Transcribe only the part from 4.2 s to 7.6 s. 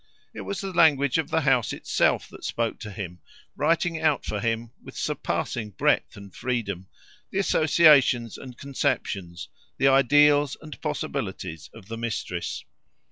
for him with surpassing breadth and freedom the